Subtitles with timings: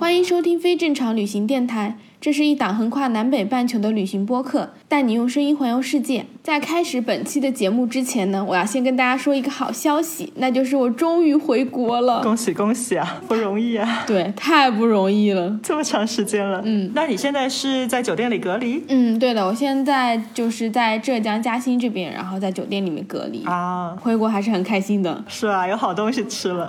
[0.00, 1.98] 欢迎收听非正常旅行电台。
[2.20, 6.26] 这是一档横跨南北半球的旅行播客，带你用声音环游世界。
[6.42, 12.22] 在开始本期的节目之前呢，我要先跟大家说一个好消息，那就是我终于回国了。
[12.22, 15.58] 恭喜恭喜啊，不容易啊，对，太不容易了。
[15.62, 16.60] 这么长时间了。
[16.62, 23.44] 嗯，那你现在是在酒店里隔离嗯，对的，我现在就是在浙江嘉兴这边，然后在酒店里面隔离。
[23.44, 23.96] 啊？
[24.02, 26.68] 回国还是很开心的，是啊，有好东西吃了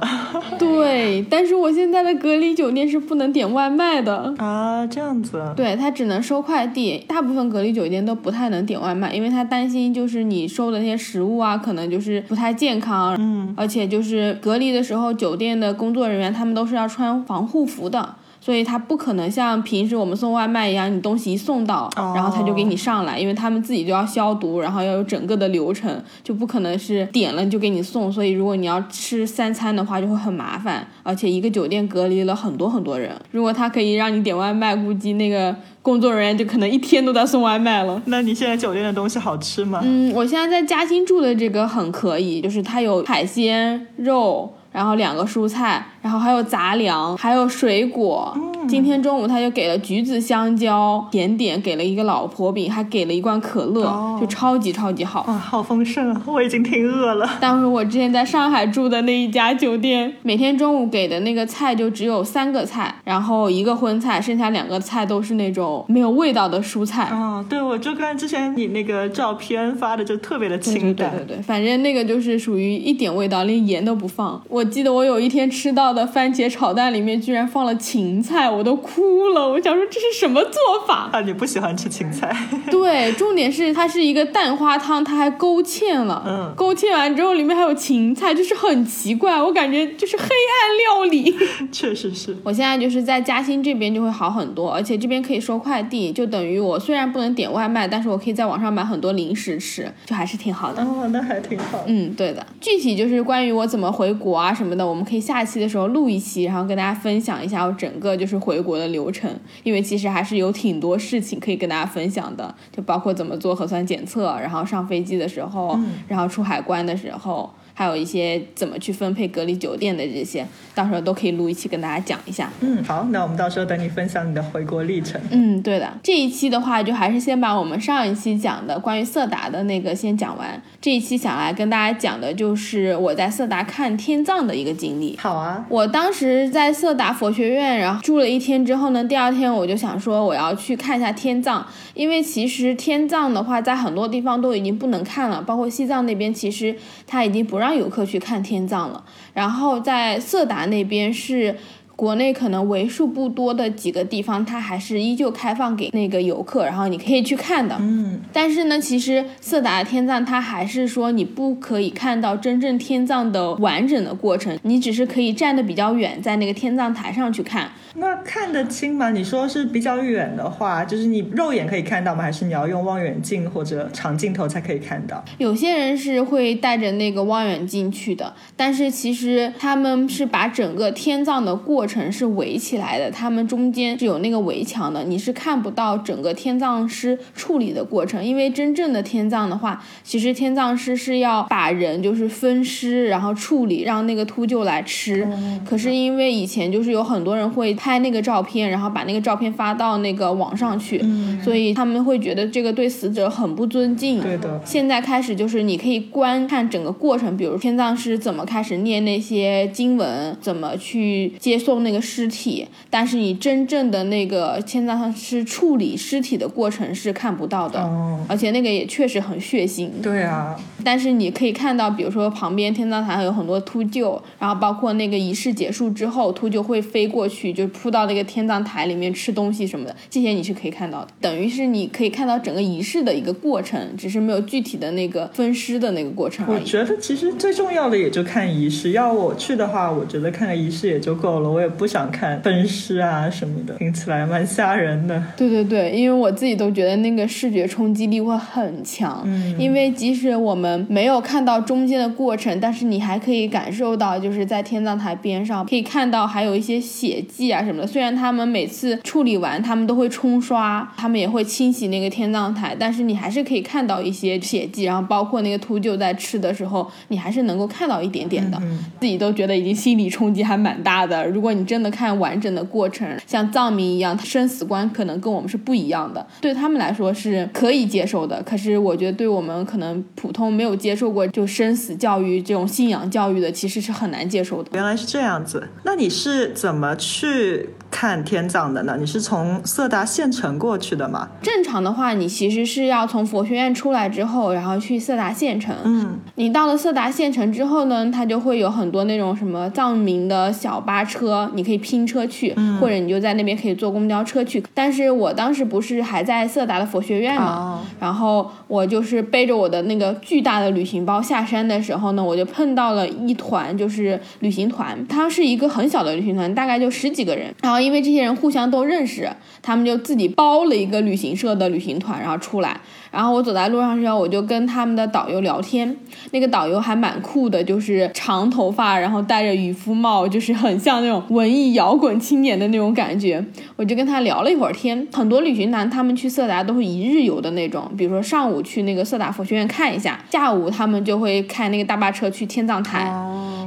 [0.58, 1.22] 对。
[1.30, 5.41] 但是我现在的隔离酒店是不能点外卖的，啊，这样子。
[5.56, 18.16] 对，他只能收快递，大部分隔离酒店都不太能点外卖，因为他担心就是你收的那些食物啊，可能就是不太健康，嗯，而且就是隔离的时候，酒店的工作人员他们都是要穿防护服的。
[18.42, 28.12] 所以他不可能像平时我们送外卖一样，你东西一送到，哦然后他就给你上来，因为他们自己就要消毒，然后要有整个的流程，就不可能是点了就给你送。
[28.12, 33.16] 所以如果你要吃三餐的话，就会很麻烦，而且一个酒店隔离了很多很多人。
[33.30, 38.02] 如果他可以让你点外卖，估计那个工作人员就可能一天都在送外卖了。
[38.06, 39.82] 那你现在酒店的东西好吃吗？
[39.84, 48.34] 嗯，我现在在嘉兴住的这个很可以，就是它有海鲜、肉，然后两个蔬菜，然后还有杂粮，还有水果。
[48.68, 55.26] 今天中午他就给了橘子、香蕉甜点，给了一个老婆饼，还给了一罐可乐，哦就超级超级好。
[55.28, 56.22] 哇，好丰盛啊！
[56.28, 57.28] 我已经挺饿了。
[57.42, 67.10] 但是我之前在上海住的那一家酒店，每天中午给的那个菜就只有三个菜，然后一个荤菜，剩下两个菜都是那种没有味道的蔬菜。
[67.12, 71.12] 哦，对，我就看之前你那个照片发的，就特别的清淡。
[71.12, 74.40] 对对对，反正那个就是属于一点味道，连盐都不放。
[74.48, 79.50] 我记得我有一天吃到的番茄炒蛋里面居然放了芹菜，我都哭了。
[79.50, 80.54] 我想说这是什么做
[80.88, 81.10] 法？
[81.12, 82.36] 啊，你不喜欢吃芹菜？
[82.70, 86.24] 对，重点是它是一个蛋花汤，它还勾芡了。
[86.28, 91.36] 嗯勾芡完之后里面还有芹菜，就是很奇怪，我感觉就是黑暗料理。
[91.72, 92.36] 确实是。
[92.44, 100.84] 我现在就是在嘉兴这边就会好很多，而且这边可以收快递，就等于我虽然不能点外卖，但是我可以在网上买很多零食吃，就还是挺好的。
[100.84, 101.84] 哦，那还挺好。
[101.88, 102.46] 嗯，对的。
[102.60, 109.30] 具体就是关于我怎么回国啊什么的，我们可以下期的时候录一期，然后跟大家分享一下我整个就是回国的流程。
[109.64, 117.50] 因为其实还是有挺多事情可以跟大家分享的，就包括怎么做核酸检测，然后上飞机的时候，然后出海关的时候。
[117.82, 122.48] 还有一些怎么去分配隔离酒店的这些，到时候都可以录一期跟大家讲一下。
[122.60, 125.20] 嗯，好，那我们到时候等你分享你的回国历程。
[125.32, 125.92] 嗯，对的。
[126.04, 130.62] 这一期的话，就还是先把我们上一期讲的关于色达的那个先讲完。
[130.80, 135.18] 这一期想来跟大家讲的就是我在色达看天葬的一个经历。
[135.18, 135.66] 好啊。
[135.68, 141.66] 我当时在色达佛学院，然后住了一天之后呢，第二天我就想说我要去看一下天葬，
[141.96, 146.76] 因为其实天葬的话，在很多地方都已经不能看了，包括西藏那边，其实
[147.08, 149.04] 它已经不让游客去看天葬了。
[149.34, 151.58] 然后在色达那边是。
[152.02, 157.78] 国内可能为数不多的几个地方，它还是依旧开放给那个游客，然后你可以去看的。
[157.80, 167.70] 嗯，但是呢，其实色达天葬它还是说你不可以看到真正天葬的完整的过程，你只是可以站得比较远，在那个天葬台上去看。
[167.94, 169.12] 那看得清吗？
[169.12, 172.24] 你说是比较远的话，就是你肉眼可以看到吗？
[172.24, 175.24] 还是你要用望远镜或者长镜头才可以看到？
[175.38, 188.24] 有些人是会带着那个望远镜去的，但是其实他们是把整个天葬的过程是围起来的，他们中间是有那个围墙的，你是看不到整个天葬师处理的过程。
[188.24, 195.28] 因为真正的天葬的话，其实天葬师是要把人就是分尸，然后处理，让那个秃鹫来吃。
[195.68, 201.04] 可是因为以前就是有很多人会拍那个照片，然后把那个照片发到那个网上去，
[201.44, 204.22] 所以他们会觉得这个对死者很不尊敬。
[204.22, 204.62] 对的。
[204.64, 219.90] 现在开始就是你可以观看整个过程，比如天葬师怎么开始念那些经文，怎么去接送那个尸体，但是你真正的那个天葬师处理尸体的过程是看不到的，哦，而且那个也确实很血腥。
[220.02, 231.08] 对啊，但是你可以看到，比如说旁边天葬台有很多秃鹫，然后包括那个仪式结束之后，秃鹫会飞过去，就扑到那个天葬台里面吃东西什么的，这些你是可以看到的。
[231.20, 236.60] 等于是你可以看到整个仪式的一个过程，只是没有具体的那个分尸的那个过程而已。
[236.62, 238.92] 我觉得其实最重要的也就看仪式。
[238.92, 241.50] 要我去的话，我觉得看个仪式也就够了。
[241.50, 245.24] 我我也不想看分尸啊什么的，听起来蛮吓人的。
[245.38, 257.88] 对对对，因为我自己都觉得那个视觉冲击力会很强，嗯因为即使我们没有看到中间的过程，但是你还可以感受到，就是在天葬台边上可以看到还有一些血迹啊什么的。
[257.88, 268.58] 虽然他们每次处理完，他们都会冲刷，他们也会清洗那个天葬台，但是你还是可以看到一些血迹，然后包括那个秃鹫在吃的时候，你还是能够看到一点点的。
[268.64, 271.28] 嗯自己都觉得已经心理冲击还蛮大的。
[271.28, 278.42] 如果你真的看完整的过程，像藏民一样，生死观可能跟我们是不一样的，对他们来说是可以接受的。
[278.44, 284.70] 可是我觉得对我们可能普通没有接受过就生死教育这种信仰教育的，其实是很难接受的。
[284.74, 288.96] 原来是这样子，那你是怎么去看天葬的呢？
[288.98, 291.28] 你是从色达县城过去的吗？
[291.42, 295.76] 正常的话，你其实是要从佛学院出来之后，然后去色达县城。
[295.84, 304.64] 嗯，你到了色达县城之后呢，它就会有很多那种什么藏民的小巴车，你可以拼车去，或者你就在那边可以坐公交车去。
[304.74, 317.54] 但是我当时不是还在色达的佛学院嘛，哦然后我就是背着我的那个巨大的旅行包下山的时候呢，我就碰到了一团就是旅行团，它是一个很小的旅行团，大概就十几个人。
[317.62, 319.30] 然后因为这些人互相都认识，
[319.62, 322.80] 他们就自己包了一个旅行社的旅行团，然后出来。
[323.10, 325.94] 然后我走在路上的时候，我就跟他们的导游聊天，
[326.32, 333.44] 那个导游还蛮酷的，就是长头发，然后戴着渔夫帽，就是很像那种文艺摇滚青年的那种感觉。
[333.76, 335.06] 我就跟他聊了一会儿天。
[335.12, 343.12] 很多旅行团他们去色达都是一日游的那种，比如说上午去那个色达佛学院看一下，下午他们就会开那个大巴车去天葬台。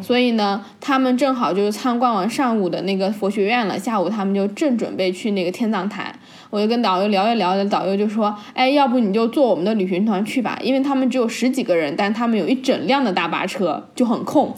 [0.04, 6.14] 所以呢，他们正好就是参观完上午的那个佛学院了，下午他们就正准备去那个天葬台。
[6.50, 14.54] 我就跟导游聊一聊，导游就说：“哎，要不你就坐我们的旅行团去吧，因为他们只有十几个人，但他们有一整辆的大巴车，就很空。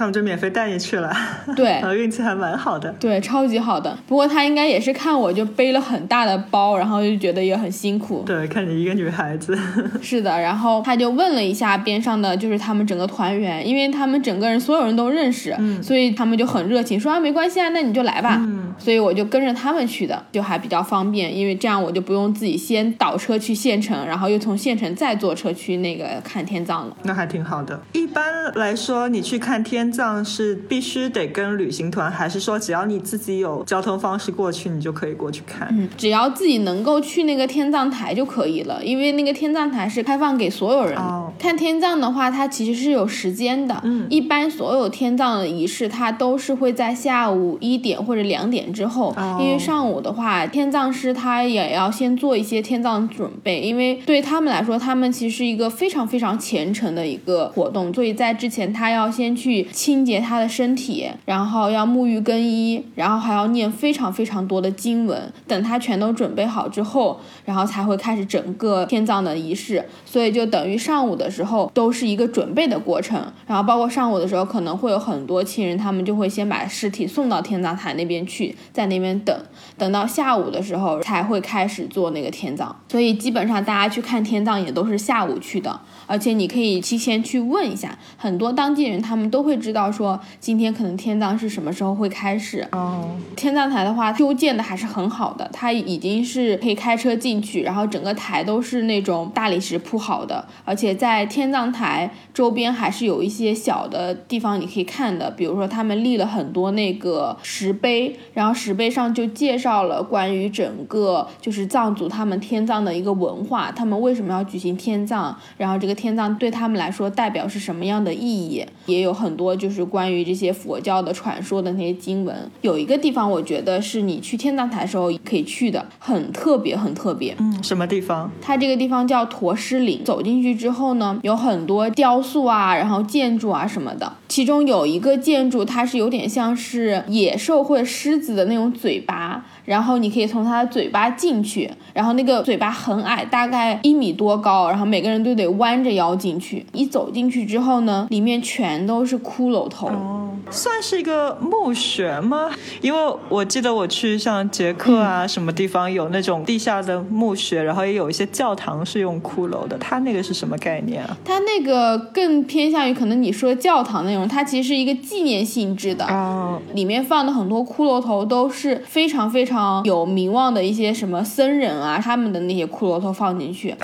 [0.00, 1.14] 他们就免费带你去了，
[1.54, 2.90] 对 呃，运气还蛮好的。
[2.98, 3.94] 对，超级好的。
[4.06, 8.22] 不过他应该也是看我就背了很大的包，然后就觉得也很辛苦。
[8.24, 9.54] 对，看你一个女孩子，
[10.00, 18.40] 是的，然后他就问了一下边上的就是他们整个团员，因为他们整个人所有人都认识，所以他们就很热情，说啊没关系啊，那你就来吧。
[18.78, 26.96] 所以我就跟着他们去的，就还比较方便，因为这样我就不用自己先倒车去县城，然后又从县城再坐车去那个看天葬了。
[27.02, 27.78] 那还挺好的。
[27.92, 28.24] 一般
[28.54, 35.68] 来说，你去看天葬是必须得跟旅行团，还是说只要你自己有交通方式过去，你就可以过去看？
[35.72, 40.96] 嗯，只要自己能够去那个天葬台就可以了，因为那个天葬台是开放给所有人。
[40.96, 43.80] 哦看天葬的话，它其实是有时间的。
[43.84, 65.32] 嗯一般所有天葬的仪式，它都是会在下午一点或者两点之后，哦因为上午的话，天葬师他也要先做一些天葬准备，因为对他们来说，他们其实是一个非常非常虔诚的一个活动，所以在之前他要先去清洁他的身体，然后要沐浴更衣，然后还要念非常非常多的经文。
[65.48, 69.82] 等他全都准备好之后，然后才会开始整个天葬的仪式。
[70.04, 79.34] 所以就等于上午的时候都是一个准备的过程，然后包括上午的时候可能会有很多亲人，他们就会先把尸体送到天葬台那边去，在那边等，
[79.78, 82.76] 等到下午的时候才会开始做那个天葬。
[82.88, 92.66] 所以基本上大家去看天葬也都是下午去的，而且你可以提前去问一下，很多当地人他们都会知道说今天可能天葬是什么时候会开始。
[92.72, 122.34] 哦，天葬台的话，修建的还是很好的，它已经是可以开车进去，然后整个台都是那种大理石铺好的，而且在天葬台周边还是有一些小的地方你可以看的，比如说他们立了很多那个石碑，然后石碑上就介绍了关于整个就是藏族他们天葬的一个文化，他们为什么要举行天葬，然后这个天葬对他们来说代表是什么样的意义，也有很多就是关于这些佛教的传说的那些经文。
[122.62, 127.34] 有一个地方我觉得是你去天葬台的时候可以去的，很特别，很特别。
[127.38, 128.30] 嗯，什么地方？
[128.40, 134.12] 它这个地方叫驼狮岭，走进去之后呢，有很多雕塑啊，然后建筑啊什么的。
[134.28, 146.64] 其中有一个建筑，它是有点像是野兽或者狮子的那种嘴巴，然后你可以从他的嘴巴进去，然后那个嘴巴很矮，大概一米多高，然后每个人都得弯着腰进去。
[146.72, 149.88] 一走进去之后呢，里面全都是骷髅头。
[149.88, 152.50] 哦，算是一个墓穴吗？
[152.80, 161.16] 因为我记得我去像捷克啊、什么地方有那种地下的墓穴，然后也有一些教堂是用骷髅的，它那个是什么概念啊？
[161.24, 166.04] 它那个更偏向于可能你说教堂那种，它其实是一个纪念性质的。
[166.06, 173.74] 哦，里面放的很多骷髅头都是非常非常常有名望的一些什么僧人啊，他们的那些骷髅头放进去。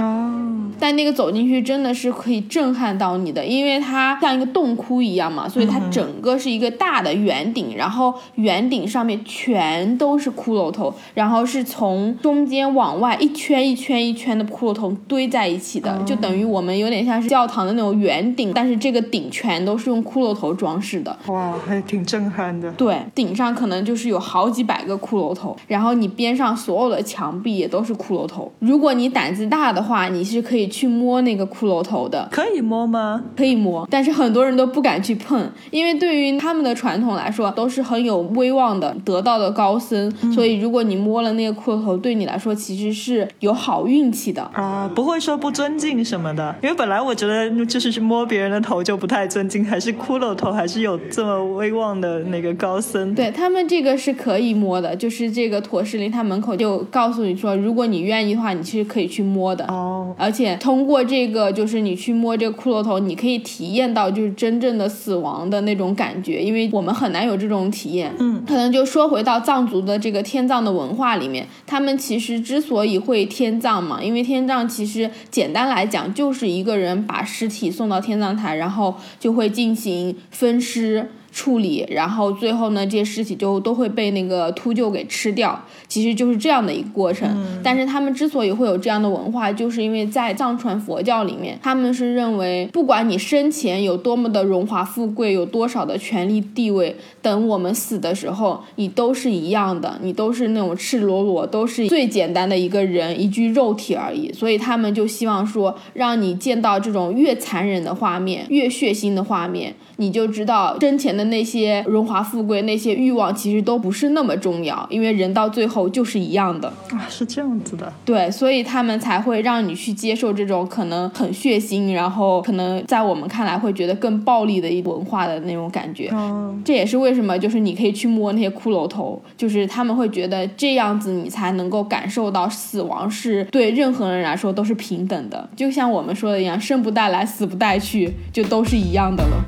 [0.78, 21.16] 但那个走进去真的是可以震撼到你的，因为它像一个洞窟一样嘛，所以它整个是一个大的圆顶，然后圆顶上面全都是骷髅头，然后是从中间往外一圈一圈一圈的骷髅头堆在一起的，就等于我们有点像是教堂的那种圆顶，但是这个顶全都是用骷髅头装饰的。
[21.26, 22.70] 哇，还挺震撼的。
[22.72, 28.50] 对，顶上可能就是有好几百个骷髅头，然后你边上所有的墙壁也都是骷髅头。
[28.60, 33.20] 如果你胆子大的话，你是可以去摸那个骷髅头的，可以摸吗？
[33.36, 44.48] 可以摸，但是很多人都不敢去碰，因为对于他们的传统来说，都是很有威望的、得道的高僧，所以如果你摸了那个骷髅头，对你来说其实是有好运气的。
[44.52, 53.14] 啊，不会说不尊敬什么的，因为本来我觉得就是去摸别人的头就不太尊敬，还是骷髅头，还是有这么威望的那个高僧。
[53.14, 59.64] 对他们这个是可以摸的，就是这个陀石林，他门口就告诉你说，如果你愿意的话，你是可以去摸的。
[59.66, 68.14] 哦，而且通过这个，就是你去摸这个骷髅头，你可以体验到就是真正的死亡的那种感觉，因为我们很难有这种体验。
[68.18, 81.10] 嗯，可能就说回到藏族的这个天葬的文化里面，他们其实之所以会天葬嘛，因为天葬其实简单来讲就是一个人把尸体送到天葬台，然后就会进行分尸。
[81.36, 87.60] 处理，然后最后呢，这些尸体就都会被那个秃鹫给吃掉，其实就是这样的一个过程。
[87.62, 104.32] 但是他们之所以会有这样的文化，就是因为在藏传佛教里面，他们是认为，不管你生前有多么的荣华富贵，有多少的权力地位，等我们死的时候，你都是一样的，你都是那种赤裸裸，都是最简单的一个人，一具肉体而已。
[104.32, 109.74] 所以他们就希望说，让你见到这种越残忍的画面，越血腥的画面。
[109.98, 116.68] 你就知道生前的那些荣华富贵、那些欲望，其实都不是那么重要，因为人到最后就是一样的。
[116.90, 117.92] 啊，是这样子的。
[118.04, 126.08] 对，所以他们才会让你去接受这种可能很血腥，然后可能在我们看来会觉得更暴力的一文化的那种感觉。
[126.08, 139.44] 哦，这也是为什么，就是你可以去摸那些骷髅头，就是他们会觉得这样子你才能够感受到死亡是对任何人来说都是平等的，就像我们说的一样，生不带来，死不带去，就都是一样的了。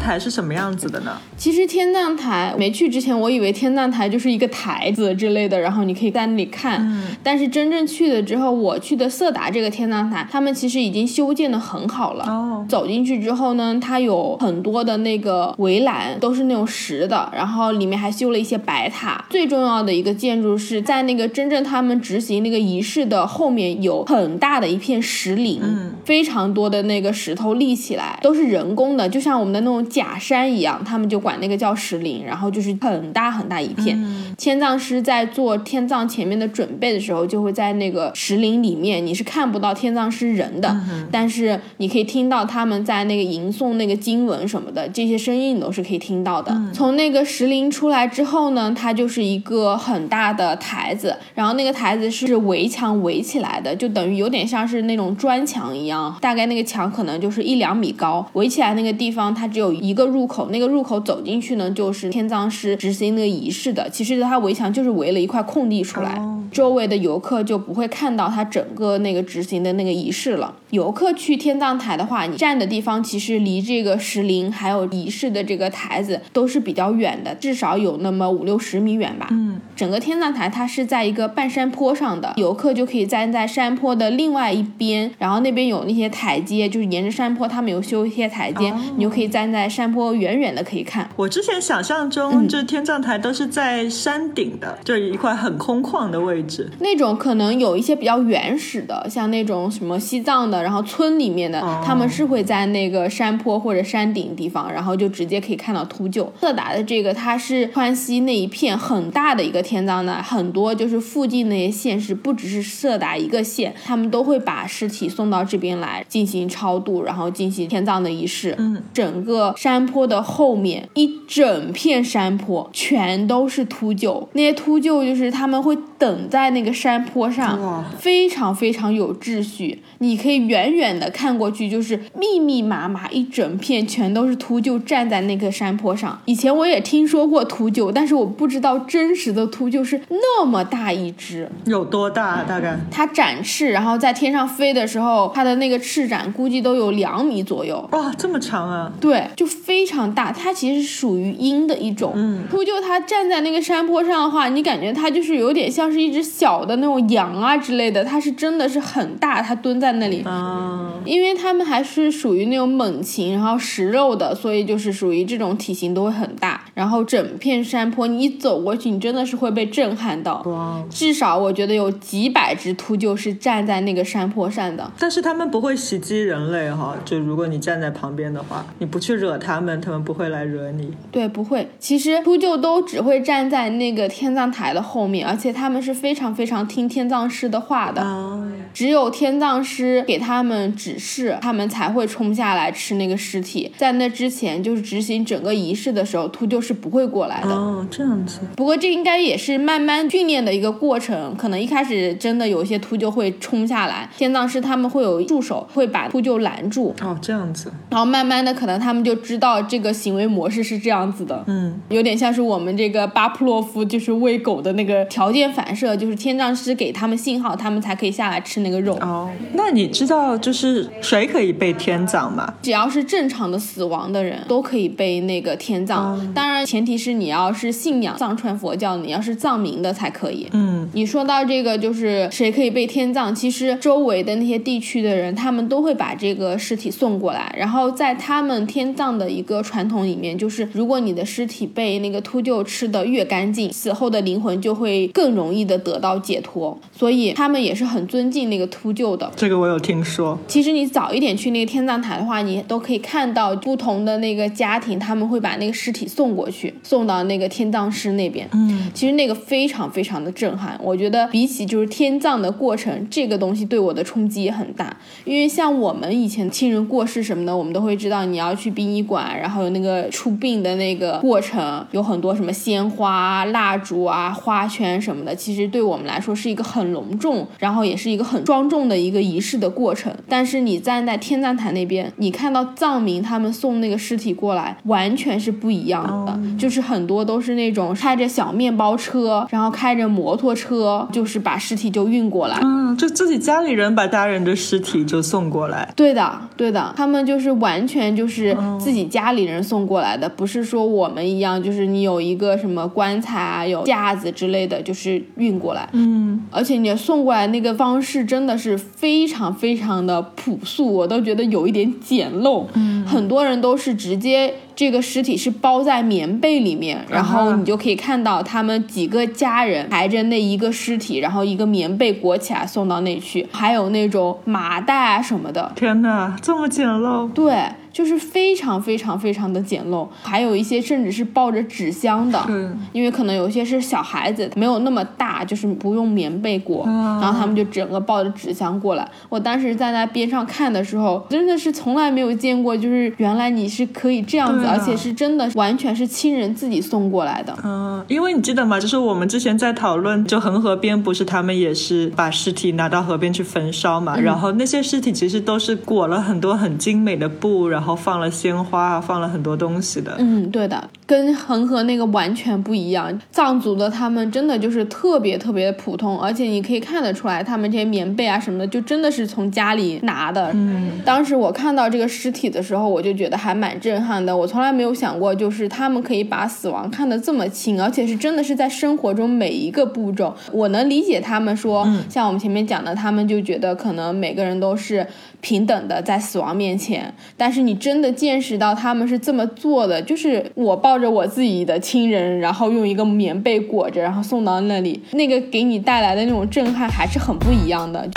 [0.00, 1.18] 台是什么样子的呢？
[1.36, 6.90] 其实天葬台没去之前，我以为天葬台就是一个台子之类的，然后你可以在那里看。
[7.22, 12.24] 但是真正去了之后，我去的色达这个天葬台，他们其实已经修建的很好了。
[12.24, 19.24] 哦，走进去之后呢，它有很多的那个围栏，都是那种石的，然后里面还修了一些白塔。
[19.28, 34.00] 最重要的一个建筑是在那个真正他们执行那个仪式的后面，有很大的一片石林，嗯非常多的那个石头立起来，都是人工的，就像我们的那种假山一样，他们就管那个叫石林，然后就是很大很大一片。
[34.00, 40.74] 嗯天葬师在做天葬前面的准备的时候，就会在那个石林里面，你是看不到天葬师人的，
[41.10, 46.58] 但是你可以听到他们在那个吟诵那个经文什么的，这些声音你都是可以听到的。
[46.72, 63.88] 从那个石林出来之后呢，它就是一个很大的台子，然后那个台子是围墙围起来的，就等于有点像是那种砖墙一样，大概那个墙可能就是一两米高，围起来那个地方它只有一个入口，那个入口走进去呢，就是天葬师执行那个仪式的。
[63.90, 70.52] 其实它围墙就是围了一块空地出来，哦周围的游客就不会看到它整个那个执行的那个仪式了。
[70.70, 79.28] 游客去天葬台的话，你站的地方其实离这个石林还有仪式的这个台子都是比较远的，至少有那么五六十米远吧。
[79.30, 91.08] 嗯，整个天葬台它是在一个半山坡上的，游客就可以站在山坡的另外一边，然后那边有那些台阶，就是沿着山坡他们有修一些台阶，你就可以站在山坡远远的可以看。
[91.16, 96.68] 我之前想象嗯中，这天葬台都是在山顶的，就是一块很空旷的位置。
[96.80, 106.28] 那种可能有一些比较原始的，像那种什么西藏的，然后村里面的，哦他们是会在那个山坡或者山顶地方，然后就直接可以看到秃鹫。
[106.40, 118.54] 色达的这个，它是川西那一片很大的一个天葬台，很多就是附近那些县市，不只是色达一个县，他们都会把尸体送到这边来进行超度，然后进行天葬的仪式。
[118.58, 129.82] 嗯，整个山坡的后面一整片山坡全都是秃鹫，那些秃鹫就是他们会等在那个山坡上，非常非常有秩序。
[129.98, 136.18] 你可以远远的看过去，就是密密麻麻一整片全都是秃鹫站在那个山坡上。
[136.24, 141.46] 以前我也听说过秃鹫，但是我不知道真实的秃鹫是那么大一只。
[141.66, 142.42] 有多大？
[142.44, 142.78] 大概？
[142.90, 147.86] 它展翅，然后在天上飞的时候，它的那个翅展估计都有两米左右。
[147.92, 148.90] 哇，这么长啊！
[148.98, 152.12] 对，就非常大，它其实是属于鹰的一种。
[152.14, 160.22] 嗯，秃鹫它站在那个山坡上的话，你感觉它就是有点像是一只小的那种羊啊之类的，它是真的是很大，它蹲在那里。
[160.22, 166.62] 啊，因为它们还是属于那种猛禽，然后食肉的，所以就是属于这种体型都会很大。
[166.72, 170.40] 然后整片山坡你一走过去，你真的是会被震撼到。
[170.46, 170.82] 哇！
[170.88, 174.90] 至少我觉得有几百只秃鹫是站在那个山坡上的。
[174.98, 180.92] 但是它们不会袭击人类哈，就如果你站在旁边的话，你不去惹他们，他们不会来惹你。
[181.10, 181.68] 对，不会。
[181.78, 188.02] 其实秃鹫都只会站在那个天葬台的后面，而且他们是非常非常听天葬师的话的。
[188.02, 193.72] 啊，只有天葬师给他们指示，他们才会冲下来吃那个尸体。
[193.76, 197.50] 在那之前，就是执行整个仪式的时候，秃鹫是不会过来的。
[197.50, 198.40] 哦，这样子。
[198.56, 207.72] 不过这应该也是慢慢训练的一个过程，可能一开始真的有些秃鹫会冲下来，天葬师他们会有助手会把秃鹫拦住，哦，这样子。
[207.90, 211.44] 然后慢慢的可能他们就知道这个行为模式是这样子的。
[211.46, 218.96] 嗯，有点像是我们这个巴甫洛夫就是喂狗的那个条件反射，就是天葬师给他们信号，他们才可以下来吃那个肉。
[218.96, 222.52] 哦，那你知道就是谁可以被天葬吗？
[222.60, 230.48] 只要是正常的死亡的人都可以被那个天葬，当然前提是你要是信仰藏传佛教，你要是藏民的才可以。
[230.50, 233.32] 嗯，你说到这个，就是谁可以被天葬？
[233.32, 249.30] 其实周围的那些地区的人，他们都会把这个尸体送过来，然后在他们天葬的一个传统里面，就是如果你的尸体被那个秃鹫吃的越干净，死后的灵魂就会更容易的得到解脱，所以他们也是很尊敬那个秃鹫的。
[249.36, 250.38] 这个我有听说。
[250.48, 258.48] 其实你早一点去那个天葬台的话，你都可以看到不同的那个家庭，他们会把那个尸体送过去，送到那个天葬师那边。
[258.52, 264.96] 嗯，其实那个非常非常的震撼，我觉得比起就是天葬的过程，这个东西对我的冲击也很大。
[265.24, 275.34] 因为像我们以前亲人过世什么的，我们都会知道你要去殡仪馆，然后有那个出殡的那个过程，有很多什么鲜花、蜡烛啊、花圈什么的。
[275.34, 280.12] 其实对我们来说是一个很隆重，然后也是一个很庄重的一个仪式的过程。
[280.28, 292.58] 但是你站在天葬台那边，你看到藏民他们送那个尸体过来，完全是不一样的，就是很多都是那种开着小面包车，然后开着摩托车，就是把尸体就运过来。
[292.62, 295.92] 嗯，就自己家里人把家人的尸体就送过来。
[295.96, 305.88] 对的，对的，他们就是完全就是自己家里人送过来的，不是说我们一样，就是你有一个什么棺材啊、有架子之类的，就是运过来。
[305.92, 312.66] 嗯，而且你送过来那个方式真的是非常非常的朴素，我都觉得有一点简陋。
[312.74, 325.72] 嗯，很多人都是直接这个尸体是包在棉被里面，然后你就可以看到他们几个家人抬着那一个尸体，然后一个棉被裹起来送到那去，还有那种麻袋啊什么的。
[325.74, 327.30] 天哪，这么简陋。
[327.32, 327.54] 对，
[327.92, 339.08] 就是非常非常非常的简陋，还有一些甚至是抱着纸箱的，嗯因为可能有些是小孩子，没有那么大，就是不用棉被裹，啊然后他们就整个抱着纸箱过来。
[339.28, 347.56] 我当时在那边上看的时候，真的是从来没有见过，就是原来你是可以这样子，啊而且是真的完全是亲人自己送过来的。
[347.64, 348.78] 嗯，因为你记得吗？
[348.78, 354.16] 就是我们之前在讨论，就恒河边不是他们也是把尸体拿到河边去焚烧嘛？
[354.16, 360.14] 然后那些尸体其实都是裹了很多很精美的布，然后放了鲜花啊，放了很多东西的。
[360.18, 363.20] 嗯，对的，跟恒河那个完全不一样。
[363.30, 370.50] 藏族的他们真的就是特别特别的普通，而且你可以看得出来，他们这些棉被啊什么的，就真的是从家里拿的。
[370.54, 374.36] 嗯，当时我看到这个尸体的时候，我就觉得还蛮震撼的。
[374.36, 380.34] 我从来没有想过，就是他们可以把死亡看得这么轻，而且是真的是在生活中每一个步骤。
[380.52, 385.06] 我能理解他们说，像我们前面讲的，他们就觉得可能每个人都是
[385.40, 398.08] 平等的在死亡面前，但是你真的见识到他们是这么做的，就是我抱着我自己的亲人，然后用一个棉被裹着，然后送到那里，那个给你带来的那种震撼还是很不一样的。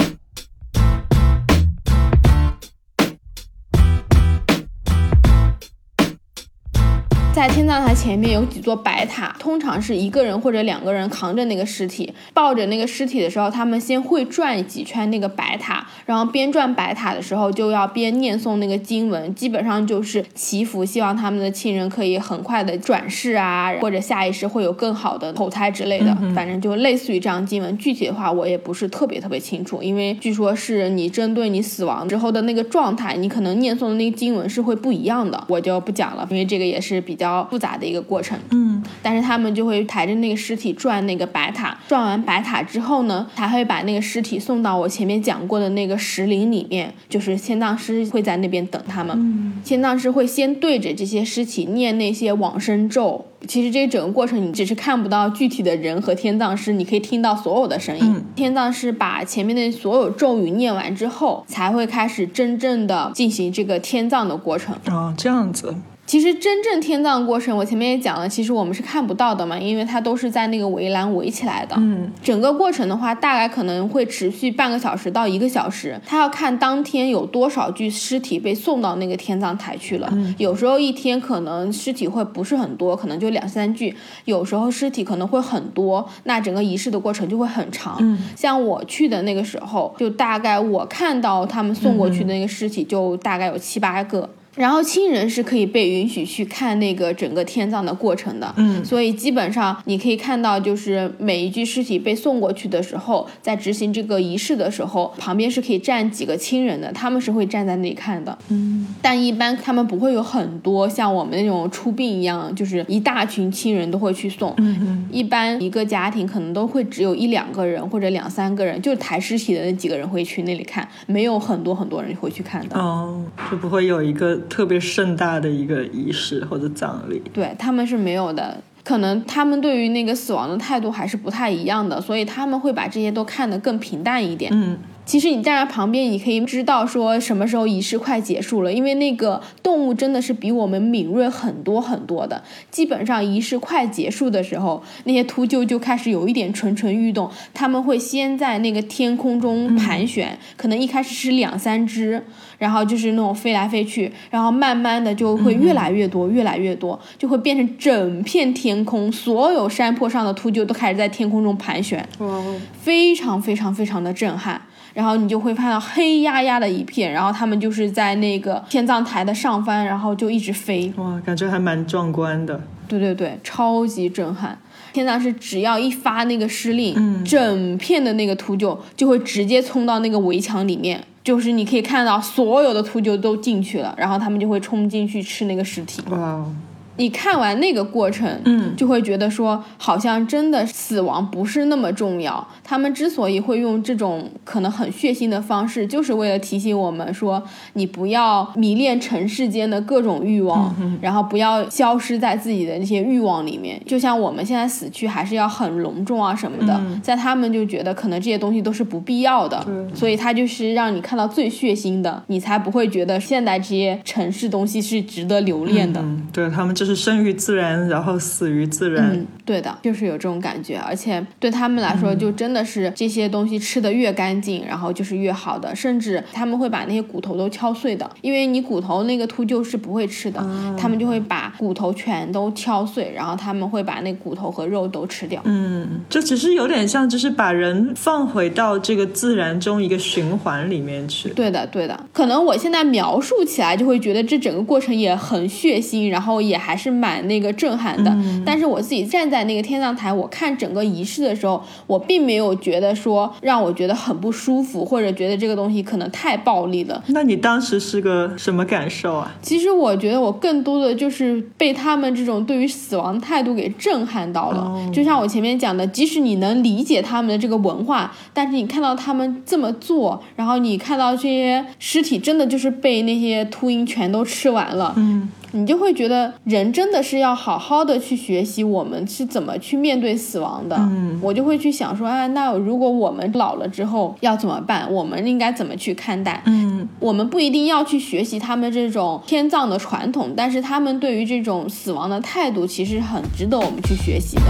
[7.34, 27.76] 在天葬台前面有几座白塔，通常是一个人或者两个人扛着那个尸体，抱着那个尸体的时候，他们先会转几圈那个白塔，然后边转白塔的时候就要边念诵那个经文，基本上就是祈福，希望他们的亲人可以很快的转世啊，或者下一世会有更好的投胎之类的，反正就类似于这样经文。
[27.80, 37.23] 具体的话我也不是特别特别清楚，因为据说是你针对你死亡之后的那个状态，你可能念诵的那个经文是会不一样的，我就不讲了，因为这个也是比较。
[37.24, 38.38] 较复杂的一个过程。
[38.52, 49.16] 嗯但是他们就会抬着那个尸体转那个白塔，转完白塔之后呢，才会把那个尸体送到我前面讲过的那个石林里面，就是天葬师会在那边等他们。
[49.18, 53.26] 嗯天葬师会先对着这些尸体念那些往生咒。
[53.48, 58.04] 其实这整个过程你只是看不到具体的人和天葬师，你可以听到所有的声音。
[58.04, 64.76] 嗯天葬师把前面的所有咒语念完之后，才会开始真正的进行这个天葬的过程。
[64.88, 65.76] 哦，这样子，
[66.14, 71.76] 其实真正天葬过程，我前面也讲了，其实我们是看不到的嘛，因为它都是在那个围栏围起来的。
[71.80, 76.00] 嗯整个过程的话，大概可能会持续半个小时到一个小时。
[76.06, 80.14] 他要看当天有多少具尸体被送到那个天葬台去了。
[80.38, 83.92] 有时候一天可能尸体会不是很多，可能就两三具；
[84.26, 87.98] 有时候尸体可能会很多，那整个仪式的过程就会很长。
[88.02, 94.30] 嗯像我去的那个时候，就大概我看到他们送过去的那个尸体，就大概有七八个。
[94.56, 108.38] 然后亲人是可以被允许去看那个整个天葬的过程的，嗯所以基本上你可以看到，就是每一具尸体被送过去的时候，在执行这个仪式的时候，旁边是可以站几个亲人的，他们是会站在那里看的。
[108.50, 114.54] 嗯但一般他们不会有很多像我们那种出殡一样，就是一大群亲人都会去送。
[114.58, 122.80] 嗯嗯一般一个家庭可能都会只有一两个人或者两三个人，就是抬尸体的那几个人会去那里看，没有很多很多人会去看的。
[122.80, 127.22] 哦，就不会有一个特别盛大的一个仪式或者葬礼。
[127.34, 128.62] 对他们是没有的。
[128.84, 134.52] 可能他们对于那个死亡的态度还是不太一样的，所以他们会把这些都看得更平淡一点。
[134.54, 142.42] 嗯其实你站在旁边，你可以知道说什么时候仪式快结束了，因为那个动物真的是比我们敏锐很多很多的。
[142.72, 152.24] 基本上仪式快结束的时候，那些秃鹫就开始有一点蠢蠢欲动，他们会先在那个天空中盘旋，可能一开始是两三只，
[152.58, 162.08] 然后就是那种飞来飞去，然后慢慢的就会越来越多，越来越多，就会变成整片天空，所有山坡上的秃鹫都开始在天空中盘旋。
[162.20, 162.42] 哇
[162.82, 164.62] 非常非常非常的震撼。
[164.94, 170.92] 然后你就会看到黑压压的一片，然后他们就是在那个天葬台的上方，然后就一直飞。
[170.98, 172.62] 哇，感觉还蛮壮观的。
[172.88, 174.58] 对对对，超级震撼。
[174.92, 186.04] 天葬是只要一发那个施令，嗯整片的那个秃鹫就会直接冲到那个围墙里面，就是你可以看到所有的秃鹫都进去了，然后他们就会冲进去吃那个尸体。
[186.12, 186.54] 哇哦，
[186.98, 192.48] 你看完那个过程，嗯就会觉得说，好像真的死亡不是那么重要。
[192.64, 197.42] 他们之所以会用这种可能很血腥的方式，就是为了提醒我们说，
[197.74, 203.82] 你不要迷恋尘世间的各种欲望，然后不要消失在自己的那些欲望里面。
[203.86, 216.00] 就像我们现在死去还是要很隆重啊什么的，在他们就觉得可能这些东西都是不必要的，所以他就是让你看到最血腥的，你才不会觉得现在这些尘世东西是值得留恋的。
[216.02, 219.26] 嗯，对他们就是生于自然，然后死于自然。
[219.46, 230.40] 对的，就是有这种感觉，而且对他们来说，就真的是这些东西吃的越干净，然后就是越好的，甚至他们会把那些骨头都敲碎的，因为你骨头那个秃鹫是不会吃的，
[230.78, 235.42] 他们就会把骨头全都敲碎，然后他们会把那骨头和肉都吃掉。
[235.46, 241.30] 嗯，就其实有点像，就是把人放回到这个自然中一个循环里面去。
[241.30, 248.16] 对的，对的，可能我现在描述起来就会觉得这整个过程也很血腥，然后也还是蛮那个震撼的。
[248.46, 257.04] 但是我自己站在那个天葬台，我看整个仪式的时候，我并没有觉得说让我觉得很不舒服，或者觉得这个东西可能太暴力了。
[257.08, 259.34] 那你当时是个什么感受啊？
[259.42, 264.60] 其实我觉得我更多的就是被他们这种对于死亡态度给震撼到了。
[264.60, 280.76] 哦就像我前面讲的，即使你能理解他们的这个文化，但是你看到他们这么做，然后你看到这些尸体真的就是被那些秃鹰全都吃完了，嗯，你就会觉得人真的是要好好的去学习我们是怎么去面对死亡的。
[280.78, 284.92] 嗯我就会去想说，哎，那如果我们老了之后要怎么办？
[284.92, 286.42] 我们应该怎么去看待？
[286.46, 294.44] 嗯我们不一定要去学习他们这种天葬的传统，但是他们对于这种死亡的态度，其实很值得我们去学习的。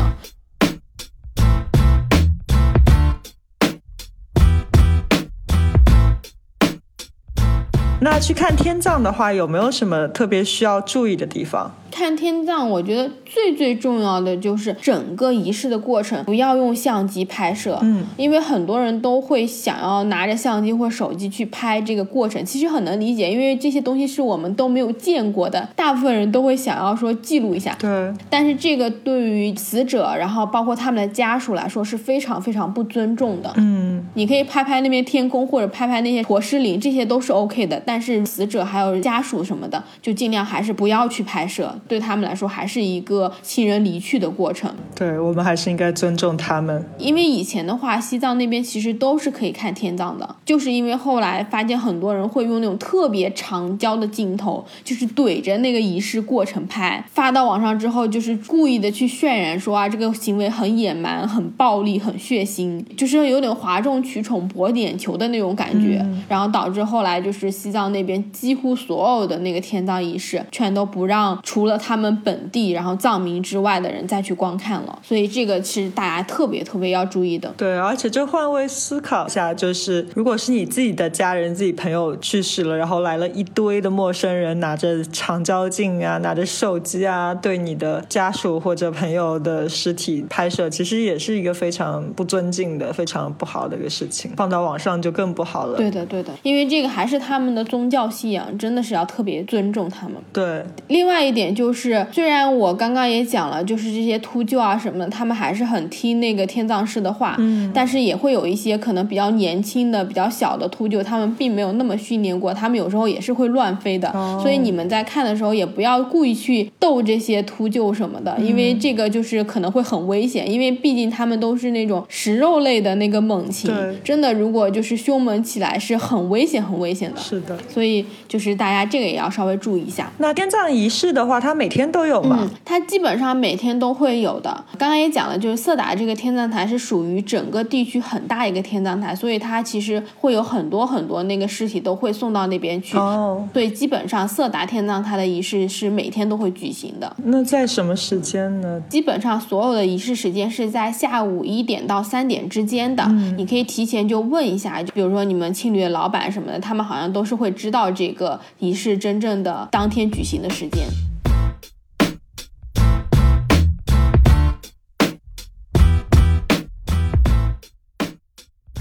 [8.04, 11.74] 那去看天葬的话，有没有什么特别需要注意的地方？
[11.94, 17.78] 看天葬，我觉得最最重要的就是整个仪式的过程，不要用相机拍摄。
[17.84, 27.76] 嗯，因为很多人都会想要拿着相机或手机去拍这个过程，其实很能理解，因为这些东西是我们都没有见过的，大部分人都会想要说记录一下。
[27.80, 33.54] 对，但是这个对于死者，然后包括他们的家属来说是非常非常不尊重的。
[33.58, 37.82] 嗯你可以拍拍那边天空，或者拍拍那些驼尸林，这些都是 OK 的。
[37.86, 41.76] 但是死者还有家属什么的，就尽量还是不要去拍摄。
[41.88, 44.74] 对他们来说还是一个亲人离去的过程。
[44.96, 46.84] 对我们还是应该尊重他们。
[46.98, 77.54] 因为以前的话，西藏那边其实都是可以看天葬的，就是因为后来发现很多人会用那种特别长焦的镜头，就是怼着那个仪式过程拍，发到网上之后，就是故意的去渲染说啊，这个行为很野蛮、很暴力、很血腥，就是有点哗众取宠、博眼球的那种感觉，然后导致后来就是西藏那边几乎所有的那个天葬仪式，全都不让除了他们本地然后藏民之外的人再去观看了，所以这个是大家特别特别要注意的。
[77.58, 94.32] 对，而且就换位思考一下，就是如果是你自己的家人、自己朋友去世了，然后来了一堆的陌生人，拿着长焦镜啊，拿着手机啊，对你的家属或者朋友的尸体拍摄，其实也是一个非常不尊敬的、非常不好的一个事情。
[94.36, 95.78] 放到网上就更不好了。
[95.78, 100.18] 对的，对的，因为这个还是他们的宗教信仰，真的是要特别尊重他们。
[100.34, 123.72] 对另外一点就是，虽然我刚刚也讲了，就是这些秃鹫啊什么的，他们还是很听那个天葬师的话，嗯，但是也会有一些可能比较年轻的、比较小的秃鹫，他们并没有那么训练过，他们有时候也是会乱飞的，所以你们在看的时候也不要故意去逗这些秃鹫什么的，因为这个就是可能会很危险，因为毕竟他们都是那种食肉类的那个猛禽，
[124.04, 127.20] 真的如果就是凶猛起来是很危险、很危险的。
[127.20, 127.58] 是的。
[127.70, 130.12] 所以就是大家这个也要稍微注意一下。
[130.18, 132.40] 那天葬仪式的话，它每天都有吗？
[132.42, 134.50] 嗯，它基本上每天都会有的。
[134.78, 142.98] 刚刚也讲了，就是色达这个天葬台是属于整个地区很大一个天葬台，所以它其实会有很多很多那个尸体都会送到那边去。
[142.98, 147.16] 哦，所以基本上色达天葬台的仪式是每天都会举行的。
[147.24, 148.82] 那在什么时间呢？
[148.90, 153.06] 基本上所有的仪式时间是在下午一点到三点之间的，
[153.38, 160.84] 你可以提前就问一下，就比如说你们青旅的老板什么的，他们好像都是会知道这个仪式真正的当天举行的时间。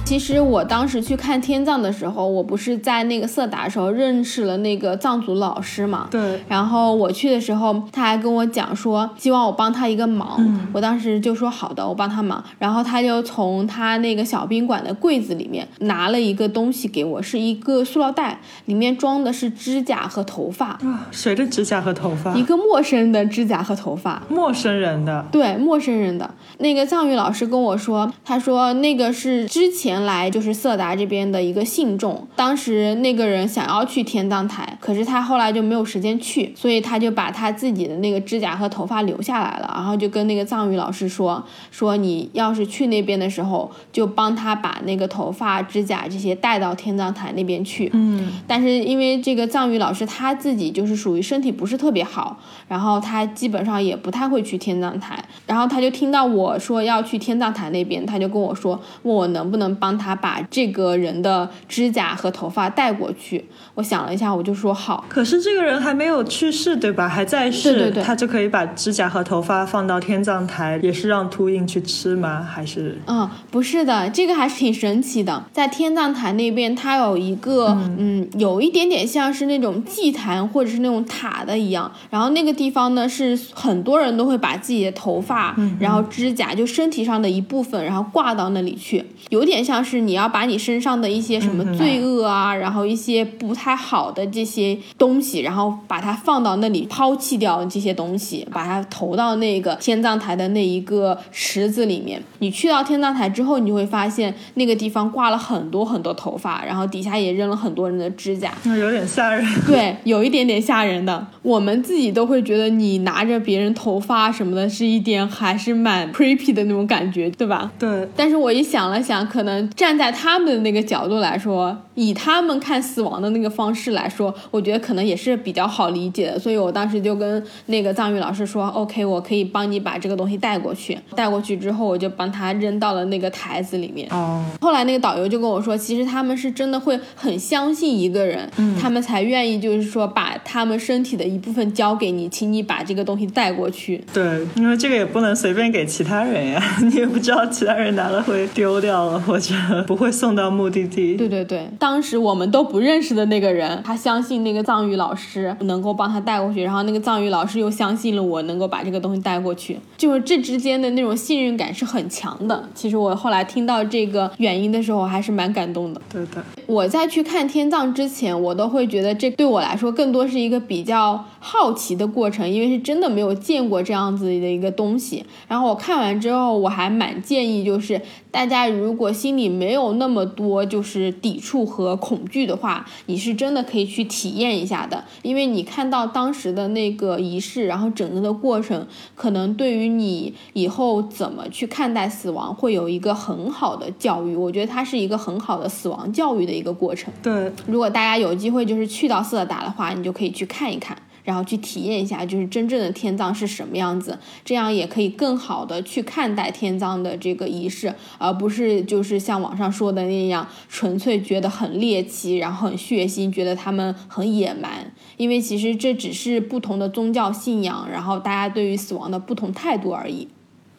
[0.04, 10.38] 其实我当时去看天葬的时候，我不是在那个色达的时候认识了那个藏族老师嘛，对，然后我去的时候，他还跟我讲说，希望我帮他一个忙。
[10.72, 12.44] 我当时就说好的，我帮他忙。
[12.58, 22.42] 然后他就从他那个小宾馆的柜子里面拿了一个东西给我，是一个塑料袋，里面装的是指甲和头发，啊，谁的指甲和头发一？
[22.42, 24.22] 个陌生的指甲和头发。
[24.28, 25.24] 陌生人的。
[25.32, 47.90] 对，陌生人的那个藏语老师跟我说，他说那个是之前来就是色达这边的一个信众，当时那个人想要去天葬台，可是他后来就没有时间去，所以他就把他自己的那个指甲和头发留下来了，然后就跟那个藏语老师说，说你要是去那边的时候，就帮他把那个头发、指甲这些带到天葬台那边去。
[47.92, 63.44] 嗯，但是因为这个藏语老师他自己就是属于身体不是特别好，然后他基本上也不太会去天葬台，然后他就听到我说要去天葬台那边，他就跟我说问我能不能帮他把这个人的指甲和头发带过去。
[63.74, 65.04] 我想了一下，我就说好。
[65.08, 67.08] 可是这个人还没有去世，对吧？
[67.08, 72.46] 还在世，对对对他就可以把指甲和头发放到天葬台，也是让秃鹰去吃吗？
[72.48, 75.42] 还是嗯，不是的，这个还是挺神奇的。
[75.52, 81.90] 在天葬台那边，它有一个嗯有一点点像是那种祭坛或者是那种塔的一样。
[82.10, 102.20] 然后那个地方呢，是很多人都会把自己的头发，然后指甲，就身体上的一部分，然后挂到那里去，有点像是你要把你身上的一些什么罪恶啊，然后一些不太好的这些东西，然后把它放到那里，抛弃掉这些东西，把它投到那个天葬台的那一个池子里面。
[102.40, 108.52] 你去到天葬台之后，你就会发现那个地方挂了很多很多头发，然后底下也扔了很多人的指甲。
[108.64, 109.46] 那有点吓人？
[109.64, 111.24] 对，有一点点吓人的。
[111.42, 117.70] 我们自己都会觉得你拿着别人头发什么的，是一点还是蛮 creepy 的那种感觉，对吧？
[117.78, 126.38] 对，但是我一想了想，可能站在他们的那个角度来说，以他们看死亡的那个方式来说，我觉得可能也是比较好理解的。
[126.38, 130.98] 所以我当时就跟那个藏语老师说，OK，我可以帮你把这个东西带过去。
[131.14, 134.08] 带过去之后，我就帮他扔到了那个台子里面。
[134.10, 138.50] 哦，后来那个导游就跟我说，其实他们是真的会很相信一个人，
[138.80, 144.02] 他们才愿意就是说把他们身体的一部分交给你，请你把这个东西带过去。
[144.12, 149.54] 对，因为这个也不能随便给其他人呀， 你也不知道其他人拿了会丢掉了，或者
[149.86, 151.14] 不会送到目的地。
[151.16, 162.68] 对对对，当时我们都不认识的那个人，他相信那个藏语老师能够帮他带过去，然后那个藏语老师又相信了我能够把这个东西带过去，就是这之间的那种信任感是很强的。
[162.72, 166.00] 其实我后来听到这个原因的时候，还是蛮感动的。
[166.08, 175.24] 对的，我在去看天葬之前，我都会觉得这对我来说更多是一个比较好奇的过程，因为是真的没有见过这样子的一个东西。
[175.48, 178.00] 然后我看完之后，我还蛮建议，就是
[178.32, 194.34] 大家如果心里没有那么多就是抵触和恐惧的话，你是真的可以去体验一下的，因为你看到当时的那个仪式，然后整个的过程，可能对于你以后怎么去看待死亡，会有一个很好的教育。
[194.34, 197.12] 我觉得它是一个很好的死亡教育的一个过程。
[197.22, 214.92] 对，如果大家有机会就是去到色达的话，你就可以去看一看，然后去体验一下，就是真正的天葬是什么样子，这样也可以更好的去看待天葬的这个仪式，而不是就是像网上说的那样，纯粹觉得很猎奇，然后很血腥，觉得他们很野蛮。
[215.16, 220.28] 因为其实这只是不同的宗教信仰，然后大家对于死亡的不同态度而已。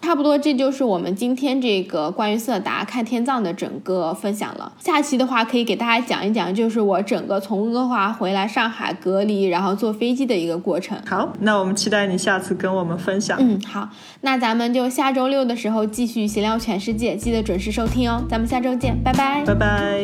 [0.04, 4.72] 差不多，这就是我们今天这个关于色达看天葬的整个分享了。
[4.78, 10.98] 下期的话，可以给大家讲一讲，就是我整个从温哥华回来上海隔离，然后坐飞机的一个过程。
[11.08, 13.38] 好，那我们期待你下次跟我们分享。
[13.40, 13.88] 嗯，好，
[14.22, 18.22] 那咱们就下周六的时候继续闲聊全世界，记得准时收听哦。
[18.30, 19.44] 咱们下周见，拜拜。
[19.46, 20.04] 拜拜。